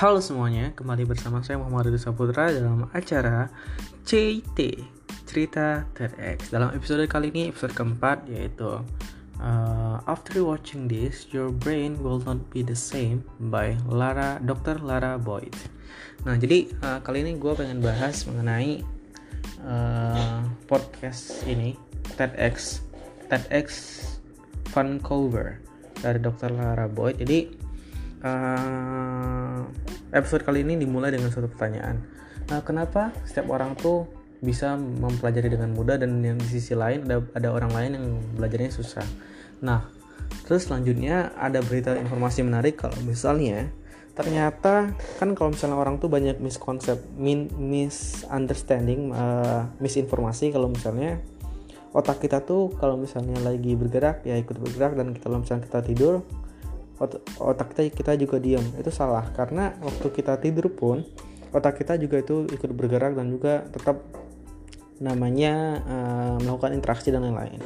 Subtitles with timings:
[0.00, 3.52] Halo semuanya, kembali bersama saya Muhammad Ridho Saputra dalam acara
[4.08, 4.80] CT
[5.28, 6.48] Cerita TEDx.
[6.48, 8.80] Dalam episode kali ini, episode keempat yaitu
[9.44, 13.20] uh, After watching this, your brain will not be the same
[13.52, 14.80] by Lara Dr.
[14.80, 15.52] Lara Boyd.
[16.24, 18.80] Nah, jadi uh, kali ini gue pengen bahas mengenai
[19.68, 21.76] uh, podcast ini
[22.16, 22.88] TEDx
[23.28, 23.68] TEDx
[24.72, 25.60] Vancouver
[26.00, 26.56] dari Dr.
[26.56, 27.20] Lara Boyd.
[27.20, 27.59] Jadi
[28.24, 29.60] uh,
[30.12, 32.00] episode kali ini dimulai dengan suatu pertanyaan.
[32.50, 34.08] Nah, kenapa setiap orang tuh
[34.40, 38.06] bisa mempelajari dengan mudah dan yang di sisi lain ada ada orang lain yang
[38.40, 39.04] belajarnya susah.
[39.60, 39.84] Nah,
[40.48, 43.68] terus selanjutnya ada berita informasi menarik kalau misalnya
[44.16, 51.20] ternyata kan kalau misalnya orang tuh banyak miskonsep, min, misunderstanding, uh, misinformasi kalau misalnya
[51.94, 56.22] otak kita tuh kalau misalnya lagi bergerak ya ikut bergerak dan kalau misalnya kita tidur
[57.40, 61.00] otak kita kita juga diam itu salah karena waktu kita tidur pun
[61.50, 64.04] otak kita juga itu ikut bergerak dan juga tetap
[65.00, 67.58] namanya uh, melakukan interaksi dan lain-lain.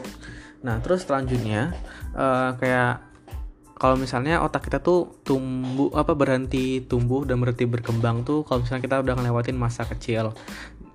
[0.62, 1.74] Nah terus selanjutnya
[2.14, 3.02] uh, kayak
[3.74, 8.86] kalau misalnya otak kita tuh tumbuh apa berhenti tumbuh dan berhenti berkembang tuh kalau misalnya
[8.86, 10.30] kita udah ngelewatin masa kecil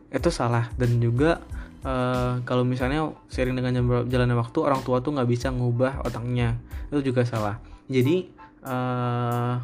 [0.09, 0.71] itu salah.
[0.79, 1.43] Dan juga
[1.83, 6.55] uh, kalau misalnya sering dengan jalannya waktu orang tua tuh nggak bisa ngubah otaknya
[6.89, 7.59] itu juga salah
[7.89, 8.29] jadi
[8.63, 9.55] uh,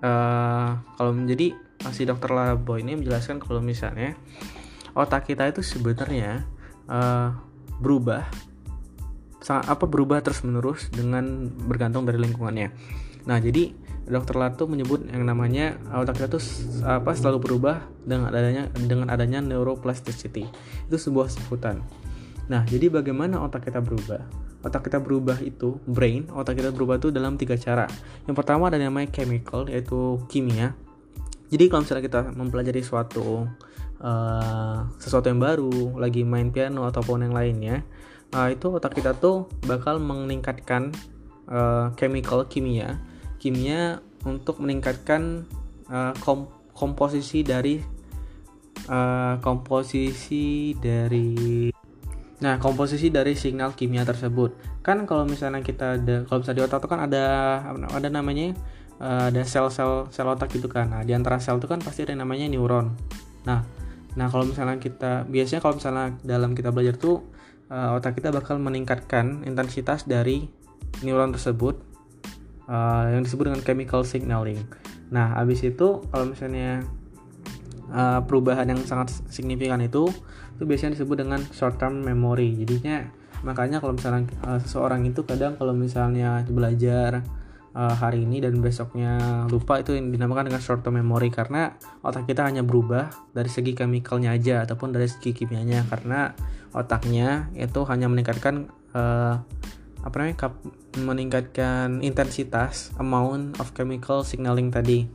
[0.00, 1.54] uh, kalau menjadi
[1.84, 4.16] masih dokter Labo ini menjelaskan kalau misalnya
[4.96, 6.46] otak kita itu sebenarnya
[6.88, 7.36] uh,
[7.82, 8.24] berubah
[9.42, 12.70] apa berubah terus menerus dengan bergantung dari lingkungannya.
[13.26, 13.74] Nah jadi
[14.06, 16.42] dokter Lato menyebut yang namanya otak kita tuh
[16.86, 20.46] apa selalu berubah dengan adanya dengan adanya neuroplasticity
[20.86, 21.82] itu sebuah sebutan.
[22.46, 24.22] Nah jadi bagaimana otak kita berubah?
[24.62, 27.86] Otak kita berubah itu brain otak kita berubah itu dalam tiga cara.
[28.24, 30.74] Yang pertama ada namanya chemical yaitu kimia.
[31.52, 33.44] Jadi kalau misalnya kita mempelajari suatu
[34.00, 37.84] uh, sesuatu yang baru lagi main piano ataupun yang lainnya
[38.32, 40.94] uh, itu otak kita tuh bakal meningkatkan
[41.50, 42.98] uh, chemical kimia.
[43.36, 45.44] Kimia untuk meningkatkan
[45.90, 47.82] uh, kom komposisi dari
[48.88, 51.71] uh, komposisi dari
[52.42, 54.82] Nah, komposisi dari signal kimia tersebut.
[54.82, 57.24] Kan kalau misalnya kita ada kalau misalnya di otak itu kan ada
[57.86, 58.58] ada namanya
[58.98, 60.90] uh, ada sel-sel sel otak gitu kan.
[60.90, 62.98] Nah, di antara sel itu kan pasti ada yang namanya neuron.
[63.46, 63.62] Nah,
[64.18, 67.22] nah kalau misalnya kita biasanya kalau misalnya dalam kita belajar tuh
[67.70, 70.50] uh, otak kita bakal meningkatkan intensitas dari
[71.06, 71.78] neuron tersebut
[72.66, 74.58] uh, yang disebut dengan chemical signaling.
[75.14, 76.82] Nah, habis itu kalau misalnya
[77.92, 80.08] uh, perubahan yang sangat signifikan itu
[80.56, 82.56] itu biasanya disebut dengan short term memory.
[82.56, 83.06] Jadinya
[83.42, 87.20] makanya kalau misalnya uh, seseorang itu kadang kalau misalnya belajar
[87.76, 91.28] uh, hari ini dan besoknya lupa itu yang dinamakan dengan short term memory.
[91.28, 95.84] Karena otak kita hanya berubah dari segi chemicalnya aja ataupun dari segi kimianya.
[95.86, 96.32] Karena
[96.72, 99.36] otaknya itu hanya meningkatkan uh,
[100.02, 100.50] apa namanya
[100.98, 105.06] meningkatkan intensitas amount of chemical signaling tadi.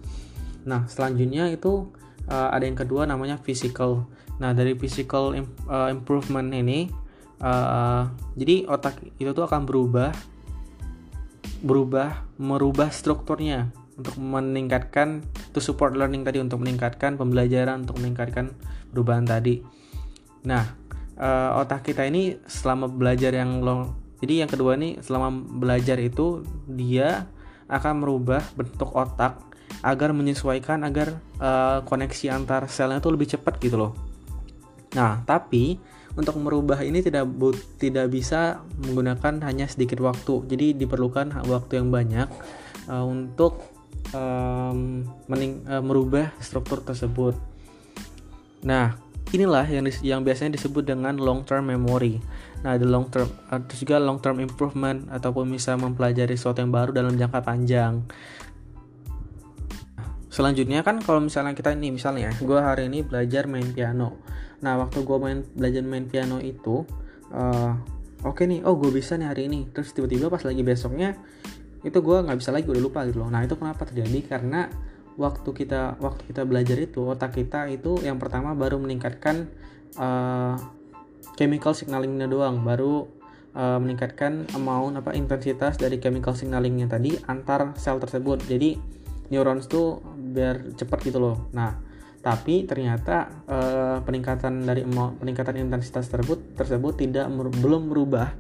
[0.64, 1.92] Nah selanjutnya itu
[2.30, 4.06] uh, ada yang kedua namanya physical.
[4.38, 6.92] Nah dari physical uh, improvement ini,
[7.42, 8.06] uh,
[8.38, 10.14] jadi otak itu tuh akan berubah,
[11.66, 18.54] berubah, merubah strukturnya untuk meningkatkan to support learning tadi untuk meningkatkan pembelajaran untuk meningkatkan
[18.94, 19.66] perubahan tadi.
[20.46, 20.64] Nah
[21.18, 26.46] uh, otak kita ini selama belajar yang long, jadi yang kedua ini selama belajar itu
[26.70, 27.26] dia
[27.68, 29.47] akan merubah bentuk otak
[29.88, 33.96] agar menyesuaikan agar uh, koneksi antar selnya itu lebih cepat gitu loh.
[35.00, 35.80] Nah, tapi
[36.20, 37.24] untuk merubah ini tidak
[37.80, 40.44] tidak bisa menggunakan hanya sedikit waktu.
[40.52, 42.28] Jadi diperlukan waktu yang banyak
[42.92, 43.64] uh, untuk
[44.12, 47.40] um, mening, uh, merubah struktur tersebut.
[48.68, 49.00] Nah,
[49.32, 52.20] inilah yang yang biasanya disebut dengan long term memory.
[52.66, 56.92] Nah, the long term atau juga long term improvement ataupun bisa mempelajari sesuatu yang baru
[56.92, 58.04] dalam jangka panjang
[60.38, 64.22] selanjutnya kan kalau misalnya kita ini misalnya gue hari ini belajar main piano.
[64.62, 66.86] Nah waktu gue main belajar main piano itu
[67.34, 67.74] uh,
[68.22, 69.66] oke okay nih oh gue bisa nih hari ini.
[69.74, 71.18] Terus tiba-tiba pas lagi besoknya
[71.82, 73.34] itu gue nggak bisa lagi udah lupa gitu loh.
[73.34, 74.20] Nah itu kenapa terjadi?
[74.30, 74.70] Karena
[75.18, 79.50] waktu kita waktu kita belajar itu otak kita itu yang pertama baru meningkatkan
[79.98, 80.54] uh,
[81.34, 82.62] chemical signalingnya doang.
[82.62, 83.10] Baru
[83.58, 88.46] uh, meningkatkan amount apa intensitas dari chemical signalingnya tadi antar sel tersebut.
[88.46, 88.78] Jadi
[89.34, 90.00] neurons tuh
[90.38, 91.50] biar cepat gitu loh.
[91.58, 91.74] Nah
[92.22, 98.36] tapi ternyata eh, peningkatan dari peningkatan intensitas tersebut tersebut tidak belum merubah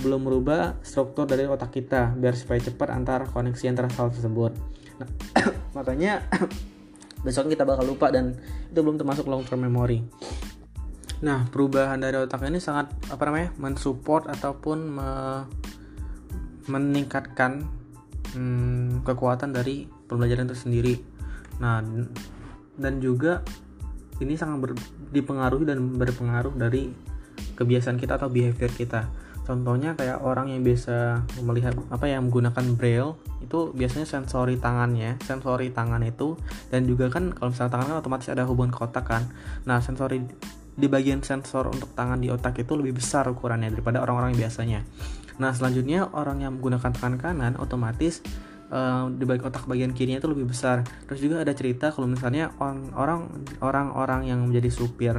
[0.00, 4.56] belum merubah struktur dari otak kita biar supaya cepat antar koneksi antara sel tersebut.
[4.98, 5.08] Nah,
[5.76, 6.24] makanya
[7.26, 8.32] besok kita bakal lupa dan
[8.72, 10.00] itu belum termasuk long term memory.
[11.22, 15.10] Nah perubahan dari otak ini sangat apa namanya mensupport ataupun me,
[16.66, 17.68] meningkatkan
[18.34, 20.94] hmm, kekuatan dari pembelajaran itu sendiri
[21.60, 21.84] nah
[22.78, 23.42] dan juga
[24.22, 24.70] ini sangat ber,
[25.10, 26.92] dipengaruhi dan berpengaruh dari
[27.58, 29.10] kebiasaan kita atau behavior kita.
[29.42, 35.74] Contohnya kayak orang yang biasa melihat apa yang menggunakan braille itu biasanya sensori tangannya sensori
[35.74, 36.38] tangan itu
[36.70, 39.26] dan juga kan kalau misalnya tangan kan otomatis ada hubungan ke otak kan.
[39.66, 40.22] Nah sensori
[40.72, 44.80] di bagian sensor untuk tangan di otak itu lebih besar ukurannya daripada orang-orang yang biasanya.
[45.42, 48.22] Nah selanjutnya orang yang menggunakan tangan kanan otomatis
[48.72, 50.82] uh, di bagian otak bagian kirinya itu lebih besar.
[51.06, 53.28] Terus juga ada cerita kalau misalnya orang
[53.60, 55.14] orang-orang yang menjadi supir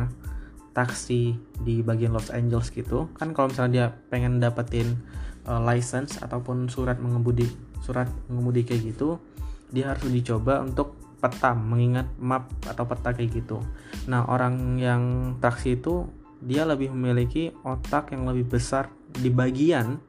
[0.74, 4.98] taksi di bagian Los Angeles gitu kan kalau misalnya dia pengen dapetin
[5.46, 7.46] uh, license ataupun surat mengemudi
[7.86, 9.22] surat mengemudi kayak gitu
[9.70, 13.64] dia harus dicoba untuk peta mengingat map atau peta kayak gitu.
[14.12, 15.04] Nah orang yang
[15.40, 16.04] taksi itu
[16.44, 20.04] dia lebih memiliki otak yang lebih besar di bagian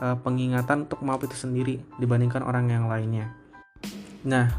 [0.00, 3.30] uh, pengingatan untuk map itu sendiri dibandingkan orang yang lainnya.
[4.24, 4.50] Nah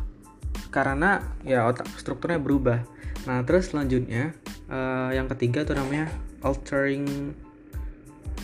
[0.71, 2.79] karena ya otak strukturnya berubah.
[3.27, 4.31] Nah terus selanjutnya
[4.71, 6.07] uh, yang ketiga itu namanya
[6.45, 7.35] altering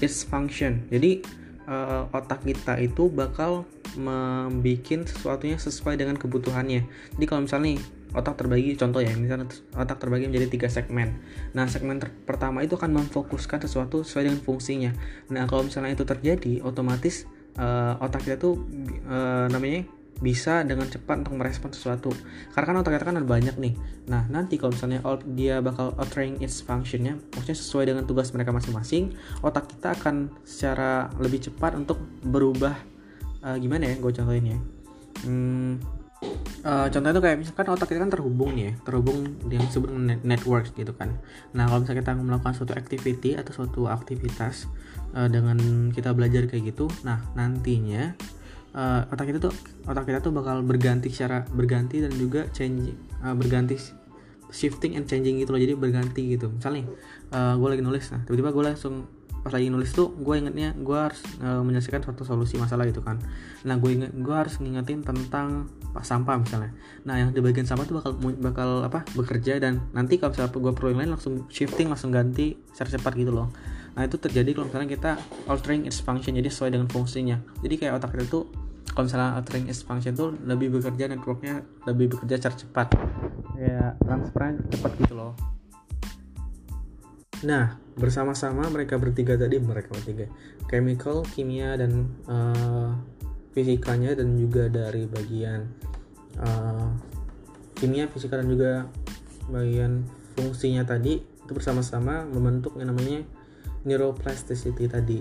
[0.03, 0.85] its function.
[0.91, 1.23] Jadi
[1.68, 3.68] uh, otak kita itu bakal
[4.00, 6.88] membuat sesuatunya sesuai dengan kebutuhannya.
[6.88, 7.78] Jadi kalau misalnya
[8.16, 11.19] otak terbagi contoh ya misalnya otak terbagi menjadi tiga segmen.
[11.52, 14.92] Nah segmen pertama itu akan memfokuskan sesuatu sesuai dengan fungsinya.
[15.30, 17.28] Nah kalau misalnya itu terjadi otomatis
[17.60, 18.64] uh, otak kita tuh
[19.10, 19.84] uh, namanya
[20.19, 22.10] bisa dengan cepat untuk merespon sesuatu.
[22.54, 23.74] Karena kan otak kita kan ada banyak nih.
[24.10, 29.14] Nah nanti kalau misalnya dia bakal altering its functionnya maksudnya sesuai dengan tugas mereka masing-masing
[29.46, 32.74] otak kita akan secara lebih cepat untuk berubah
[33.46, 34.60] uh, gimana ya gue contohin ya.
[35.25, 35.81] Hmm,
[36.66, 39.18] uh, contohnya itu kayak misalkan otak kita kan terhubung nih ya terhubung
[39.50, 41.18] yang disebut net network gitu kan.
[41.54, 44.66] Nah kalau misalnya kita melakukan suatu activity atau suatu aktivitas
[45.18, 45.58] uh, dengan
[45.94, 48.18] kita belajar kayak gitu nah nantinya
[48.75, 49.54] uh, otak kita tuh
[49.88, 52.92] otak kita tuh bakal berganti secara berganti dan juga change
[53.24, 53.78] uh, berganti
[54.52, 55.62] shifting and changing gitu loh.
[55.62, 56.52] Jadi berganti gitu.
[56.52, 56.88] Misalnya
[57.31, 58.06] uh, eh, gue lagi nulis.
[58.16, 58.96] Nah tiba-tiba gue langsung
[59.38, 63.19] pas lagi nulis tuh gue ingetnya gue harus uh, menyelesaikan suatu solusi masalah gitu kan.
[63.64, 66.72] Nah gue inget gue harus ngingetin tentang pak sampah misalnya.
[67.08, 70.74] Nah yang di bagian sampah tuh bakal bakal apa bekerja dan nanti kalau misalnya gue
[70.75, 73.52] perlu yang lain langsung shifting langsung ganti secara cepat gitu loh
[73.97, 75.11] nah itu terjadi kalau misalnya kita
[75.49, 77.41] altering its function jadi sesuai dengan fungsinya.
[77.65, 78.45] Jadi kayak otak kita tuh
[78.94, 82.88] kalau misalnya altering its function tuh lebih bekerja networknya lebih bekerja secara cepat.
[83.57, 85.33] Kayak transfernya cepat gitu loh.
[87.41, 90.29] Nah bersama-sama mereka bertiga tadi mereka bertiga
[90.69, 92.94] chemical kimia dan uh,
[93.57, 95.65] fisikanya dan juga dari bagian
[96.38, 96.94] uh,
[97.73, 98.85] kimia fisika dan juga
[99.49, 100.05] bagian
[100.38, 103.25] fungsinya tadi itu bersama-sama membentuk yang namanya
[103.83, 105.19] neuroplasticity tadi.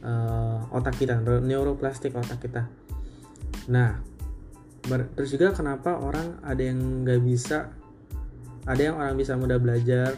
[0.00, 2.68] Uh, otak kita neuroplastik otak kita.
[3.68, 4.00] Nah
[5.12, 7.68] terus juga kenapa orang ada yang nggak bisa
[8.64, 10.16] ada yang orang bisa mudah belajar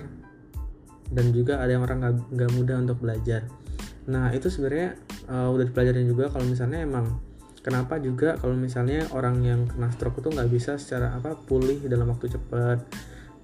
[1.13, 3.45] dan juga ada yang orang nggak mudah untuk belajar.
[4.09, 4.97] Nah itu sebenarnya
[5.29, 7.21] uh, udah dipelajarin juga kalau misalnya emang
[7.63, 12.11] kenapa juga kalau misalnya orang yang kena stroke itu nggak bisa secara apa pulih dalam
[12.11, 12.83] waktu cepat.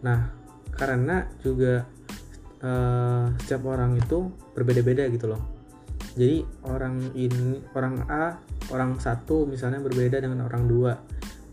[0.02, 0.33] Nah
[0.75, 1.87] karena juga
[2.62, 5.43] uh, setiap orang itu berbeda-beda gitu loh.
[6.19, 8.38] Jadi orang ini orang A
[8.75, 10.99] orang satu misalnya berbeda dengan orang dua.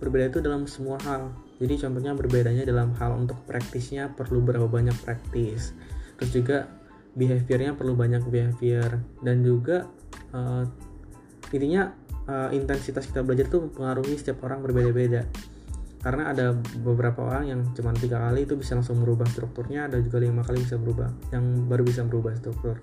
[0.01, 1.29] Berbeda itu dalam semua hal.
[1.61, 5.71] Jadi contohnya berbedanya dalam hal untuk praktisnya perlu berapa banyak praktis.
[6.19, 6.57] Terus juga
[7.15, 8.99] behaviornya perlu banyak behavior.
[9.23, 9.87] Dan juga
[10.35, 10.67] uh,
[11.53, 11.93] intinya
[12.27, 15.23] uh, intensitas kita belajar itu mempengaruhi setiap orang berbeda-beda
[16.05, 16.53] karena ada
[16.85, 20.61] beberapa orang yang cuma tiga kali itu bisa langsung merubah strukturnya ada juga lima kali
[20.61, 22.77] bisa berubah yang baru bisa merubah struktur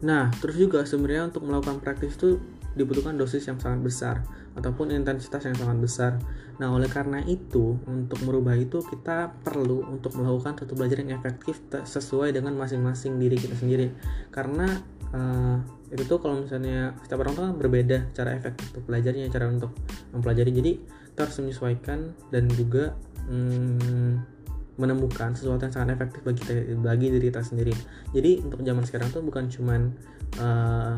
[0.00, 2.40] Nah, terus juga sebenarnya untuk melakukan praktis itu
[2.72, 4.16] dibutuhkan dosis yang sangat besar
[4.56, 6.12] ataupun intensitas yang sangat besar.
[6.56, 11.60] Nah, oleh karena itu, untuk merubah itu kita perlu untuk melakukan satu belajar yang efektif
[11.70, 13.92] sesuai dengan masing-masing diri kita sendiri.
[14.32, 14.68] Karena
[15.12, 15.56] uh,
[15.92, 19.72] itu tuh kalau misalnya setiap orang tuh kan berbeda cara efektif untuk belajarnya, cara untuk
[20.16, 20.50] mempelajari.
[20.52, 20.72] Jadi
[21.12, 22.94] kita harus menyesuaikan dan juga
[23.26, 24.40] hmm,
[24.80, 27.74] menemukan sesuatu yang sangat efektif bagi kita, bagi diri kita sendiri.
[28.16, 29.92] Jadi untuk zaman sekarang tuh bukan cuman
[30.40, 30.96] uh,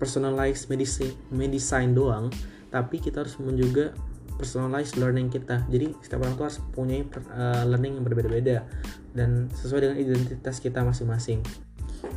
[0.00, 2.32] personalized medicine medicine doang,
[2.72, 3.92] tapi kita harus juga
[4.40, 5.68] personalized learning kita.
[5.68, 8.64] Jadi setiap orang tuh harus punya uh, learning yang berbeda-beda
[9.12, 11.44] dan sesuai dengan identitas kita masing-masing.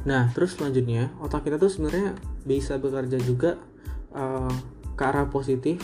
[0.05, 2.13] Nah, terus selanjutnya otak kita tuh sebenarnya
[2.46, 3.58] bisa bekerja juga
[4.13, 4.53] uh,
[4.93, 5.81] ke arah positif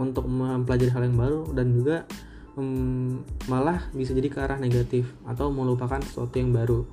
[0.00, 2.08] untuk mempelajari hal yang baru dan juga
[2.56, 3.20] um,
[3.52, 6.88] malah bisa jadi ke arah negatif atau melupakan sesuatu yang baru.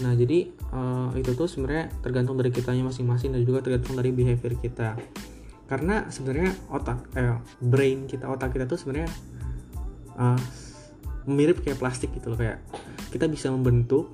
[0.00, 4.54] Nah jadi uh, itu tuh sebenarnya tergantung dari kitanya masing-masing dan juga tergantung dari behavior
[4.56, 4.94] kita.
[5.66, 9.10] Karena sebenarnya otak eh brain kita otak kita tuh sebenarnya
[10.16, 10.40] uh,
[11.26, 12.62] mirip kayak plastik gitu loh kayak
[13.14, 14.10] kita bisa membentuk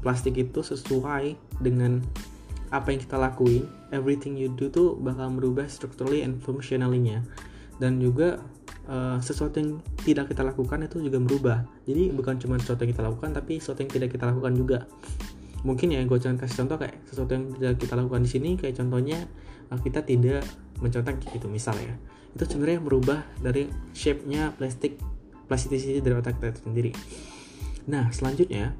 [0.00, 2.04] plastik itu sesuai dengan
[2.68, 3.64] apa yang kita lakuin.
[3.88, 7.24] Everything you do tuh bakal merubah structurally and functionally-nya
[7.78, 8.42] dan juga
[8.90, 13.04] uh, sesuatu yang tidak kita lakukan itu juga berubah jadi bukan cuma sesuatu yang kita
[13.06, 14.78] lakukan tapi sesuatu yang tidak kita lakukan juga.
[15.66, 18.78] Mungkin ya gue jangan kasih contoh kayak sesuatu yang tidak kita lakukan di sini kayak
[18.78, 19.26] contohnya
[19.74, 20.46] uh, kita tidak
[20.78, 21.98] mencontoh gitu misalnya
[22.38, 23.66] itu sebenarnya merubah dari
[23.96, 25.00] shape-nya plastik
[25.48, 26.92] plastisisi dari otak kita sendiri.
[27.88, 28.76] Nah selanjutnya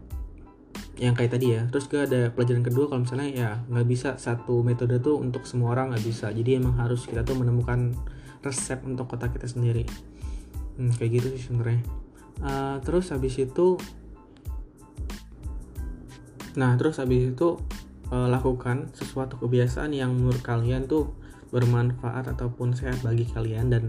[0.98, 4.66] yang kayak tadi ya terus juga ada pelajaran kedua kalau misalnya ya nggak bisa satu
[4.66, 6.28] metode tuh untuk semua orang nggak bisa.
[6.30, 7.96] Jadi emang harus kita tuh menemukan
[8.48, 9.84] resep untuk kotak kita sendiri.
[10.80, 11.84] Hmm, kayak gitu sih sebenarnya.
[12.38, 13.76] Uh, terus habis itu
[16.54, 17.60] nah terus habis itu
[18.10, 21.14] uh, lakukan sesuatu kebiasaan yang menurut kalian tuh
[21.54, 23.84] bermanfaat ataupun sehat bagi kalian dan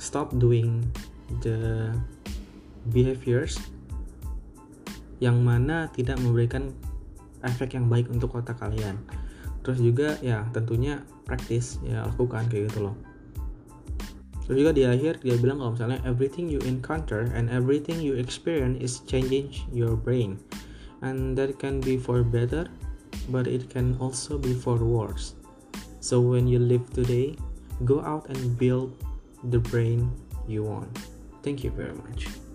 [0.00, 0.80] stop doing
[1.44, 1.90] the
[2.88, 3.60] behaviors
[5.20, 6.72] yang mana tidak memberikan
[7.44, 8.96] efek yang baik untuk otak kalian.
[9.60, 13.09] Terus juga ya tentunya praktis ya lakukan kayak gitu loh
[14.50, 18.82] terus juga di akhir dia bilang kalau misalnya everything you encounter and everything you experience
[18.82, 20.42] is changing your brain.
[21.06, 22.66] And that can be for better
[23.30, 25.38] but it can also be for worse.
[26.02, 27.38] So when you live today
[27.86, 28.98] go out and build
[29.54, 30.10] the brain
[30.50, 30.90] you want.
[31.46, 32.49] Thank you very much